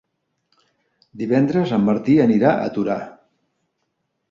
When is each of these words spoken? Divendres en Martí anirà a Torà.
Divendres 1.23 1.75
en 1.77 1.85
Martí 1.91 2.17
anirà 2.25 2.57
a 2.65 2.73
Torà. 2.79 2.99